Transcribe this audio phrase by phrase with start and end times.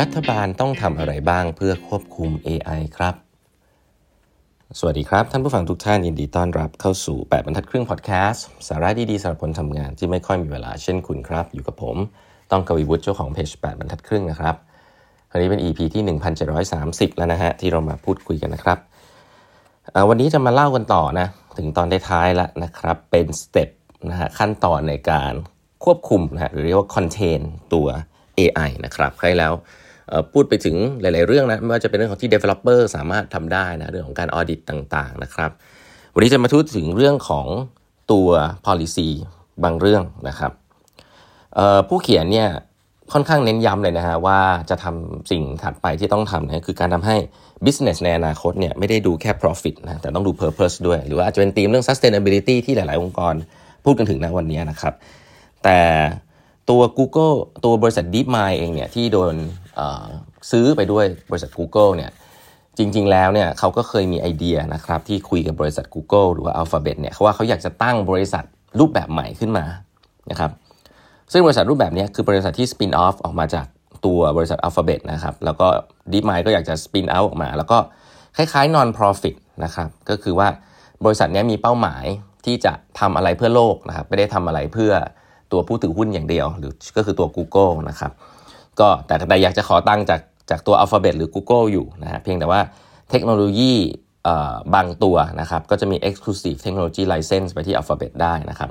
[0.00, 3.14] รัฐบาลต้องทำอะไรบ้างเพื่อควบคุม AI ครับ
[4.78, 11.96] สวัสดีครับ ท่านผู้ฟังทุกท่านยินดีต้อนรับเข้าสู่ 8 บรรทัดครึ่งพอดแคสต์สาระดีๆสำหรับคนทำงานที่ไม่ค่อยมีเวลาเช่นคุณครับ อยู่กับผม
[12.50, 14.54] ต้องกวีวุฒิเจ้าของเพจ 8 บรรทัดครึ่งนะครับ
[15.30, 16.02] คราวนี้เป็น EP ที่
[16.60, 18.78] 1730 แล้วนะฮะที่เรามาพูดคุยกันนะครับ
[20.08, 21.26] วันนี้จะมาเล่ากันต่อนะ
[21.58, 23.68] ถึงตอนท้ายๆแล้วนะครับเป็นสเต็ป
[24.10, 25.32] นะฮะขั้นตอนในการ
[25.84, 27.40] ควบคุมนะฮะหรือเรียกว่า contain
[27.74, 27.86] ตัว
[28.38, 29.54] AI นะครับใครแล้ว
[30.32, 35.50] พูดไปถึงหลาย ๆ เรื่องนะไม่ว่าจะเป็นเรื่องของที่ developer สามารถทำได้นะเรื่องของการ audit ต่าง ๆ นะครับ
[36.14, 37.46] วันนี้จะมาพูดถึงเรื่องของ
[38.12, 38.28] ตัว
[38.66, 39.08] policy
[39.64, 40.52] บางเรื่องนะครับ
[41.88, 42.48] ผู้เขียนเนี่ย
[43.12, 47.16] ค่อนข้างเน้นย้ำเลยนะฮะว่าจะทำสิ่งถัดไปที่ต้องทำนะคือการทำให้
[47.64, 53.34] business ในอนาคตเนี่ยไม่ได้ดูแค่ profit นะแต่ต้องดู purpose ด้วย หรือว่าอาจจะเป็นธีมเรื่อง sustainability ที่หลาย ๆ องค์กร
[53.84, 54.94] พูดกันถึงในวันนี้นะครับ
[55.64, 55.80] แต่
[56.70, 59.34] ตัว Google ตัวบริษัท DeepMind เองเนี่ยที่โดน
[60.50, 62.10] ซื้อไปด้วยบริษัท Google เนี่ย
[62.78, 68.44] จริง ๆ แล้วเนี่ยเขาก็เคยมีไอเดียนะครับที่คุยกับบริษัท Google หรือว่า Alphabet เนี่ยเขาว่าเขาอยากจะตั้งบริษัท
[68.80, 69.64] รูปแบบใหม่ขึ้นมา
[70.30, 70.50] นะครับ
[71.32, 73.66] ซึ่งบริษัทรูปแบบนี้คือบริษัทที่สปินออฟออกมาจาก
[74.06, 75.68] ตัวบริษัท Alphabet นะครับแล้วก็
[76.12, 77.78] DeepMind ก็อยากจะสปินเอาออกมา แล้วก็
[78.36, 79.34] คล้ายๆ non profit
[79.64, 80.48] นะครับก็คือว่า
[81.04, 82.04] บริษัทนี้มีเป้าหมาย
[82.44, 84.92] ที่จะทำอะไรเพื่อโลกนะครับไม่ได้ทำอะไรเพื่อ
[85.52, 88.12] ตัวผู้ถือหุ้นอย่างเดียว หรือก็คือตัว Google นะครับ
[88.80, 90.20] ก็แต่แต่อยากจะขอตั้งจาก
[90.50, 92.60] จากตัว Alphabet หรือ Google อยู่นะฮะเพียงแต่ว่า
[93.10, 93.74] เทคโนโลยี
[94.74, 98.70] บางตัวนะครับก็จะมี exclusive technology license ไปที่ Alphabet ได้นะครับ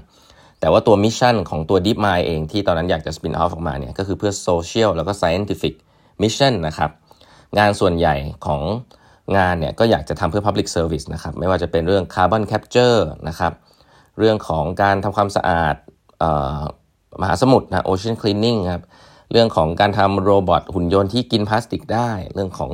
[0.60, 5.74] แต่ว่าตัว mission ของตัว DeepMind เองที่ตอนนั้นอยากจะ spin off ออกมาเนี่ยก็คือเพื่อ social แล้วก็ scientific
[6.22, 6.90] mission นะครับ
[7.60, 8.62] งานส่วนใหญ่ของ
[9.38, 13.54] งานเนี่ยก็อยากจะทำเพื่อ public service นะครับไม่ว่าจะเป็นเรื่อง carbon capture นะครับ
[14.20, 15.76] เรื่องของการทำความสะอาด
[17.22, 18.84] มหาสมุทรนะ ocean cleaning ครับ
[19.32, 22.72] เรื่องของการทำ robot หุ่นยนต์ที่กินพลาสติกได้ เรื่องของ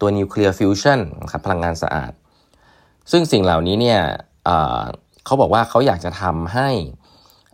[0.00, 1.00] ตัวนิวเคลียร์ฟิวชัน
[1.30, 2.12] ครับพลังงานสะอาด
[3.10, 4.00] ซึ่งสิ่งเหล่านี้เนี่ย
[5.24, 6.68] เขาบอกว่าเขาอยากจะทำให้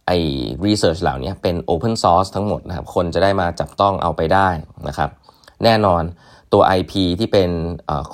[0.07, 0.19] ไอ้
[0.67, 4.49] รีเสิร์ชเหล่านี้เป็น Open Source ทั้งหมดนะครับ คนจะได้มาจับต้องเอาไปได้
[4.89, 5.11] นะครับ
[5.65, 6.03] แน่นอน
[6.53, 7.51] ตัว IP ที่เป็น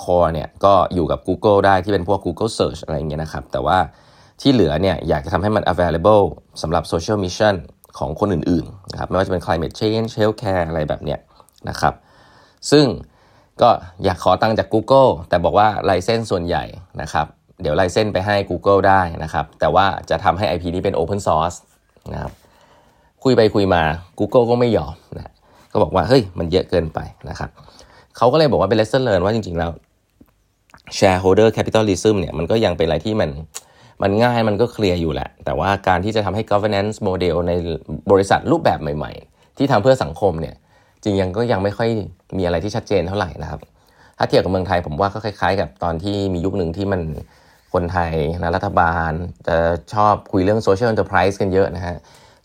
[0.01, 3.77] core เนี่ยก็อยู่กับ Google ได้ที่เป็นพวก Google Search อะไรเงี้ยนะครับ แต่ว่า
[4.41, 6.23] ที่เหลือเนี่ยอยากจะทำให้มัน available
[6.61, 7.55] สำหรับ social mission
[7.97, 11.19] ของคนอื่นๆนะครับไม่ว่าจะเป็น climate change healthcare อะไรแบบเนี้ย
[11.69, 11.93] นะครับ
[12.71, 12.85] ซึ่ง
[13.61, 13.69] ก็
[14.03, 16.63] อยากขอตังจาก Google แต่บอกว่าไลเซนส์ส่วนใหญ่
[17.01, 17.25] นะครับ
[17.61, 21.57] เดี๋ยวไลเซนส์ไปให้ Google ได้นะครับ แต่ว่าจะทำให้ IP นี้เป็น Open Source
[22.13, 22.31] นะครับ
[23.23, 23.81] คุยไปคุยมา
[24.19, 25.33] Google ก็ไม่ยอมนะ
[25.71, 27.49] ก็บอกว่า เฮ้ย มันเยอะเกินไปนะครับ
[28.17, 29.71] เขาก็เลยบอกว่าเป็น lesson learn ว่าจริง ๆ แล้ว
[30.97, 33.29] shareholder capitalism เนี่ยมันก็ยังเป็นอะไรที่มัน
[34.01, 37.51] มันง่ายมันก็เคลียร์อยู่แหละ แต่ว่าการที่จะทำให้ governance model ใน
[38.11, 40.55] บริษัทรูปแบบใหม่ ๆ ที่ทำเพื่อสังคมเนี่ย
[41.03, 41.89] จริงยังก็ยังไม่ค่อย
[42.37, 43.59] มีอะไรที่ชัดเจนเท่าไหร่นะครับ
[44.17, 47.01] ถ้าเทียบกับเมืองไทยผมว่าก็คล้าย ๆ กับตอนที่มียุคหนึ่งที่มัน
[47.73, 49.11] คนไทยนะรัฐบาล
[49.47, 49.57] จะ
[49.93, 51.95] ชอบคุยเรื่อง social enterprise กันเยอะนะฮะ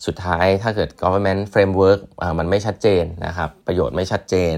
[0.05, 1.99] สุดท้ายถ้าเกิด government framework
[2.39, 4.55] มันไม่ชัดเจนนะครับ ประโยชน์ไม่ชัดเจน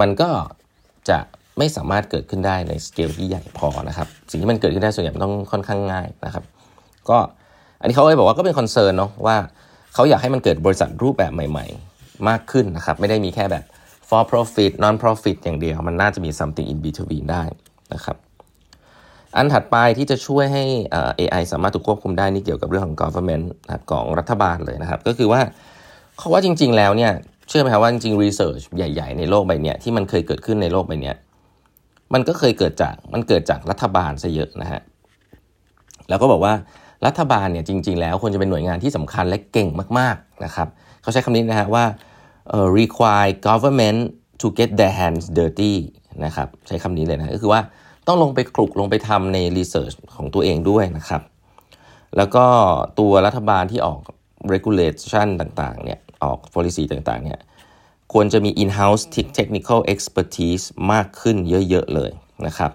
[0.00, 0.30] มันก็
[1.08, 1.18] จะ
[1.58, 6.44] ไม่สามารถเกิดขึ้นได้ในสเกลที่ใหญ่พอนะครับ สิ่งที่มันเกิดขึ้นได้ส่วนใหญ่มันต้องค่อนข้างง่ายนะครับ
[7.10, 7.18] ก็
[7.80, 9.36] อันนี้เขาเลยบอกว่าก็เป็น concern เนาะว่า
[9.94, 11.66] เขาอยากให้มันเกิดบริษัทรูปแบบใหม่
[11.96, 13.64] ๆ มากขึ้นนะครับ ไม่ได้มีแค่แบบ
[14.08, 17.42] for profit non profit อย่างเดียว มันน่าจะมี something in between ได้
[17.94, 18.16] นะครับ
[19.36, 20.64] อันถัดไปที่จะช่วยให้
[21.20, 23.44] AI สามารถถูกควบคุมได้นี่เกี่ยวกับเรื่องของ government
[23.90, 25.40] ของรัฐบาลเลยนะครับ ก็คือว่า
[26.18, 27.12] เขาว่าจริง ๆ แล้วเนี่ย
[27.48, 31.12] เชื่อไหมครับว่าจริงๆ research ใหญ่ ๆ ในโลกใบนี้ที่มันเคยเกิดขึ้นในโลกใบนี้
[32.14, 34.80] มันก็เคยเกิดจากมันเกิดจากรัฐบาลซะเยอะนะฮะ
[36.08, 36.54] แล้วก็บอกว่า
[37.06, 40.68] รัฐบาลเนี่ยจริง ๆ แล้วควรจะเป็นหน่วยงานที่สำคัญและเก่งมากๆนะครับ
[41.02, 41.84] เขาใช้คำนี้นะฮะว่า
[42.78, 44.00] require government
[44.40, 45.74] to get their hands dirty
[46.24, 47.60] นะครับใช้คำนี้เลยนะก็คือว่า
[48.06, 51.22] ต้องลงไปคลุกลงไปทำในรีเสิร์ชของตัวเองด้วยนะครับ
[52.16, 52.44] แล้วก็
[52.98, 54.00] ตัวรัฐบาลที่ออก
[54.52, 57.38] regulation ต่างๆเนี่ยออก policy ต่างๆเนี่ย
[58.12, 59.02] ควรจะมี in-house
[59.38, 61.36] technical expertise มากขึ้น
[61.68, 62.10] เยอะ ๆ เลย
[62.46, 62.70] นะครับ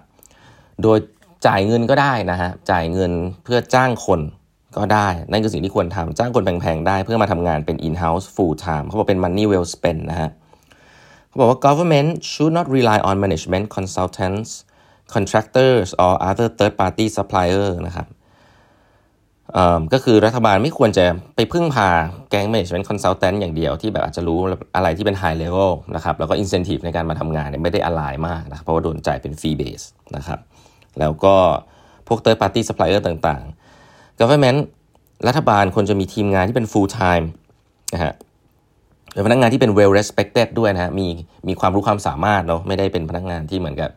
[0.82, 0.98] โดย
[1.46, 3.12] จ่ายเงินก็ได้นะฮะ จ่ายเงิน
[3.44, 4.20] เพื่อจ้างคน
[4.76, 10.30] ก็ได้ นั่นคือสิ่งที่ควรทำ จ้างคนแพงๆ ได้เพื่อมาทำงานเป็น in-house full time เขาบอกเป็น money well spent นะฮะ
[11.28, 14.50] เขาบอกว่า government should not rely on management consultants
[15.14, 18.06] contractors or other third party supplier นะครับ
[19.92, 21.04] ก็คือรัฐบาลไม่ควรจะ
[21.36, 21.88] ไปพึ่งพา
[22.30, 24.38] แก๊ง management consultant อย่างเดียวที่แบบอาจจะรู้
[24.76, 29.84] อะไรที่เป็น high level นะครับแล้วก็ incentive ในการมาทำงานเนี่ยไม่ได้อลายมากนะครับเพราะว่าโดนจ่ายเป็น fee base
[30.16, 30.38] นะครับ
[31.00, 31.34] แล้วก็
[32.08, 34.58] พวก third party supplier ต่างๆ government
[35.28, 37.26] รัฐบาลควรจะมีทีมงานที่เป็น full time
[37.94, 38.14] นะฮะ
[39.12, 41.08] เป็นพนักงานที่เป็น well respected ด้วยนะฮะมี
[41.48, 43.90] มีความรู้ความสามารถเนาะไม่ได้เป็นพนักงานที่เหมือนกับ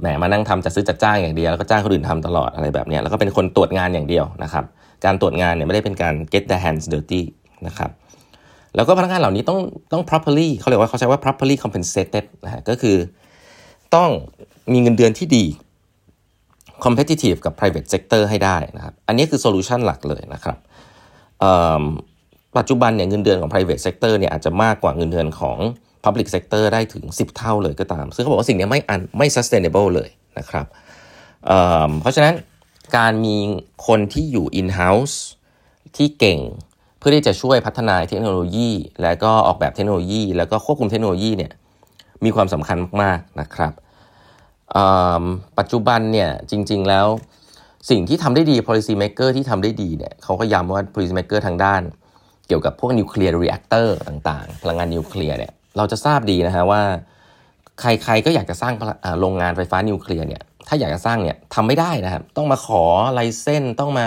[0.00, 4.64] แหมมานั่งทำจัดซื้อจัดจ้างอย่างเดียวแล้วก็จ้างคนอื่นทำตลอดอะไรแบบนี้แล้วก็เป็นคนตรวจงานอย่างเดียวนะครับ
[5.04, 7.22] การตรวจงานเนี่ยไม่ได้เป็นการ get the hands dirty
[7.66, 7.90] นะครับ
[8.76, 9.58] แล้วก็พนักงานเหล่านี้ต้อง
[9.92, 12.96] ต้อง properly เขาเรียกว่าเขาใช้ว่า properly compensated นะฮะก็คือ
[13.94, 14.10] ต้อง
[14.72, 15.44] มีเงินเดือนที่ดี
[16.84, 20.56] competitive กับ private sector ให้ได้นะครับ อันนี้คือ solution หลักเลยนะครับ
[22.58, 25.58] ปัจจุบันเนี่ยเงินเดือนของ private sector เนี่ยอาจจะมากกว่าเงินเดือนของ
[26.04, 30.08] public sector ได้ถึง 10 เท่าเลยก็ตาม ซึ่งเขาบอกว่าสิ่งนี้ไม่อันไม่ sustainable เลย
[30.38, 30.66] นะครับ
[31.46, 32.34] เเพราะฉะนั้น
[32.96, 33.36] การมี
[33.86, 35.16] คนที่อยู่ in house
[35.96, 36.38] ที่เก่ง
[36.98, 38.70] เพื่อที่จะช่วยพัฒนาเทคโนโลยี
[39.02, 41.52] และก็ออกแบบเทคโนโลยี แล้วก็ควบคุมเทคโนโลยีเนี่ย
[42.24, 43.72] มีความสำคัญมากๆนะครับ
[45.58, 47.06] ปัจจุบันเนี่ยจริง ๆแล้ว
[47.90, 51.82] สิ่งที่ทำได้ดี policy maker ที่ทำได้ดีเนี่ยเขาก็ย้ำว่า policy maker ทางด้าน
[52.46, 56.82] เกี่ยวกับพวก nuclear reactor ต่างๆพลังงานนิวเคลียร์เนี่ย เราจะทราบดีนะฮะว่า
[57.80, 58.74] ใครๆก็อยากจะสร้าง
[59.20, 62.82] โรงงานไฟฟ้านิวเคลียร์เนี่ยถ้าอยากจะสร้างเนี่ยทำไม่ได้นะครับ ต้องมาขอ
[63.12, 64.06] ไลเซนต้องมา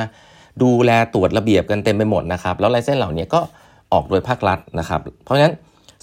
[0.63, 3.41] ดูแลตรวจระเบียบกันเต็มไปหมดนะครับ แล้วไลเซนเหล่านี้ก็
[3.93, 5.53] ออกโดยภาครัฐนะครับ เพราะฉะนั้น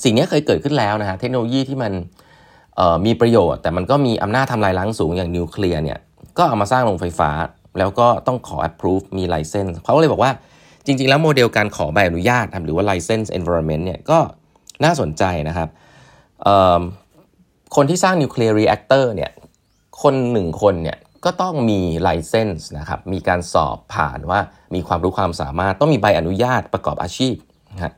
[0.05, 1.93] สิ่งนี้เคยเกิดขึ้นแล้วนะฮะเทคโนโลยีที่มัน
[3.07, 5.99] มีประโยชน์ แต่มันก็มีอำนาจทำลายล้างสูงอย่างนิวเคลียร์เนี่ย
[6.39, 7.31] ก็เอามาสร้างโรงไฟฟ้า
[7.79, 10.33] แล้วก็ต้องขอ approve มีไลเซนส์เขาก็เลยบอกว่า
[10.87, 14.19] จริง ๆ แล้วโมเดลการขอใบอนุญาตหรือว่า license environment เนี่ยก็
[14.85, 15.69] น่าสนใจนะครับ
[17.77, 19.31] คนที่สร้าง nuclear reactor เนี่ย
[20.03, 24.41] คนหนึ่งคนเนี่ยก็ต้องมี license นะครับมีการสอบผ่านว่า
[24.75, 27.35] มีความรู้ความสามารถต้องมีใบอนุญาตประกอบอาชีพ
[27.75, 27.95] นะ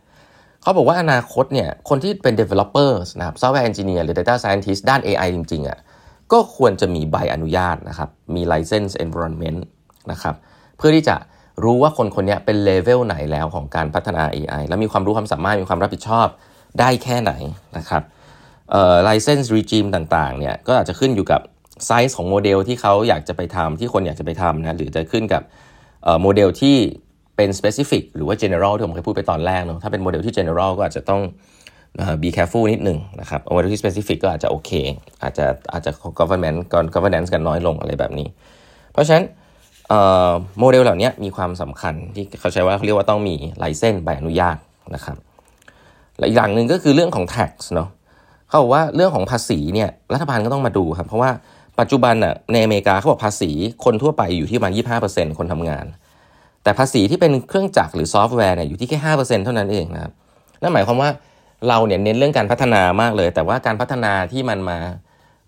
[0.62, 5.78] เขาบอกว่าอนาคตเนี่ยคนที่เป็น developer นะครับ software engineer หรือ data scientist ด้าน AI จริงๆอะ่ะ
[6.32, 9.60] ก็ควรจะมีใบอนุญาตนะครับมี license environment
[10.10, 10.34] นะครับ
[10.76, 11.16] เพื่อที่จะ
[11.64, 16.28] รู้ว่าคนคนนี้เป็นเลเวลไหนแล้วของการพัฒนา AI แล้วมีความรู้ความสามารถมีความรับผิดชอบ
[16.80, 17.32] ได้แค่ไหน
[17.78, 18.02] นะครับ
[18.70, 21.40] เอ่อ license regime ต่างๆเนี่ยก็อาจจะขึ้นอยู่กับ
[21.86, 25.42] ไซส์ของโมเดลที่เขาอยากจะไปทำที่คนอยากจะไปทำนะหรือจะขึ้นกับ
[26.22, 26.76] โมเดลที่
[27.36, 31.20] เป็น specific หรือว่า general ที่ผมเคยพูดไปตอนแรกเนาะถ้าเป็นโมเดลที่ general ก็อาจจะต้อง
[32.22, 34.70] be careful นิดหนึ่งนะครับโมเดลที่ specific ก็อาจจะโอเค
[35.22, 36.58] อาจจะอาจจะ government
[36.94, 38.28] governance กันน้อยลงอะไรแบบนี้
[38.92, 39.24] เพราะฉะนั้น
[40.58, 44.56] โมเดลเหล่านี้มีความสำคัญที่เขาใช้ว่าเขาเรียกว่าต้องมี license ใบอนุญาต
[44.94, 45.16] นะครับ
[46.22, 47.88] และอีกอย่างหนึ่งก็คือเรื่องของ tax เนาะ
[48.48, 51.30] เขาบอกว่าเรื่องของภาษีเนี่ยรัฐบาลก็ต้องมาดูครับ เพราะว่า
[51.80, 53.50] ปัจจุบันน่ะในอเมริกาเขาบอกภาษี
[53.84, 54.72] คนทั่วไปอยู่ที่ประมาณ
[55.06, 55.84] 25%คนทำงาน
[56.62, 60.12] แต่ภาษีที่เป็นเครื่องจักรหรือซอฟต์แวร์เนี่ยอยู่ที่แค่5%เท่านั้นเองนะครับ
[60.62, 61.10] นั่นหมายความว่า
[61.68, 64.78] เราเนี่ยเน้นเรื่องการพัฒนามากเลย แต่ว่าการพัฒนาที่มันมา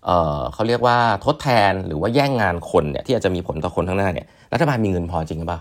[0.05, 5.59] เเขาเรียกว่าทดแทนหรือว่าแย่งงานคนเนี่ยที่อาจจะมีผลต่อคนข้างหน้าเนี่ยรัฐบาลมีเงินพอจริงหรือเปล่า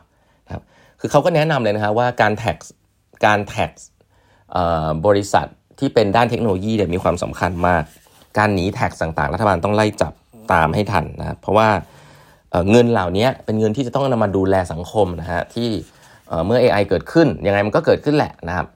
[0.54, 0.62] ครับ
[1.00, 2.56] คือเขาก็แนะนำเลยนะครับว่าการแท็ก
[3.26, 3.70] การแท็ก
[5.06, 5.46] บริษัท
[5.78, 7.82] ที่เป็นด้านเทคโนโลยีเนี่ยมีความสำคัญมาก
[8.38, 10.12] การหนีแท็กต่างๆ รัฐบาลต้องไล่จับ
[10.52, 11.68] ตามให้ทันนะครับเพราะว่า
[12.70, 15.68] เงินเหล่านี้เป็นเงินที่จะต้องนำมาดูแลสังคมนะฮะที่
[16.46, 18.66] เมื่อ AI เกิดขึ้นยังไงมันก็เกิดขึ้นแหละนะครับ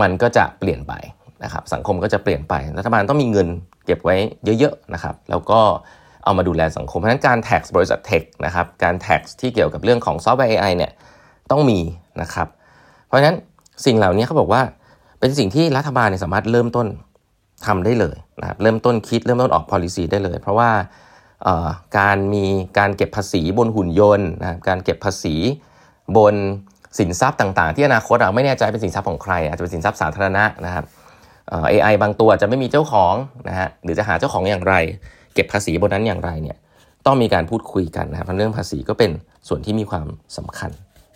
[0.00, 0.92] มันก็จะเปลี่ยนไป
[1.44, 3.48] นะครับสังคมก็จะเปลี่ยนไป รัฐบาลต้องมีเงิน
[3.86, 4.16] เก็บไว้
[4.58, 5.60] เยอะๆนะครับ แล้วก็
[6.24, 10.92] เอามาดูแลสังคมเพราะฉะนั้นการแท็กบริษัทเทคนะครับการแท็กที่เกี่ยวกับเรื่องของซอฟต์แวร์ AI เนี่ย
[11.50, 11.80] ต้องมี
[12.22, 12.48] นะครับ
[13.06, 13.36] เพราะฉะนั้น
[13.86, 14.62] สิ่งเหล่านี้เขาบอกว่า
[15.24, 16.86] เป็นสิ่งที่รัฐบาลเนี่ยสามารถเริ่มต้น
[17.66, 20.70] ทำได้เลยนะครับเริ่มต้นคิดเริ่มต้นออก policy ได้เลย เพราะว่า
[21.98, 22.44] การมี
[22.78, 25.34] การเก็บภาษีบนหุ่นยนต์นะการเก็บภาษี
[26.16, 26.34] บน
[26.98, 30.84] สินทรัพย์ต่างๆ ที่อนาคตเราไม่แน่ใจเป็นสินทรัพย์ของใครอาจจะเป็นสินทรัพย์สาธารณะนะครับ
[31.68, 33.14] เอไอบางตัวจะไม่มีเจ้าของ
[33.48, 34.74] นะฮะหรือจะหาเจ้าของอย่างไร
[35.34, 36.56] เก็บภาษีบนนั้นอย่างไรเนี่ย
[37.06, 39.10] ต้องมีการพูดคุยกันนะครับเรื่องภาษีก็เป็น
[39.48, 40.70] ส่วนที่มีความสำคัญ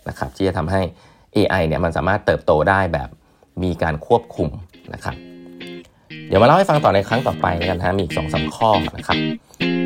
[0.09, 0.81] นะครับที่จะทำให้
[1.35, 3.09] AI เนี่ยมันสามารถเติบโตได้แบบ
[3.63, 4.49] มีการควบคุม
[4.93, 5.15] นะครับ
[6.27, 9.17] เดี๋ยวมาเล่าให้ฟังต่อในครั้งต่อไปกันนะมีอีกสองสาข้อนะครับ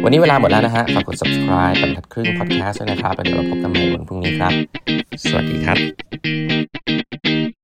[0.04, 4.54] วันนี้เวลาหมดแล้วนะฮะฝากกด subscribe เป็นทัดครึ่ง podcast ด้วยนะครับแล้วเดี๋ยวเราพบกันใหม่วันพรุ่งนี้ครับ
[5.24, 7.63] สวัสดีครับ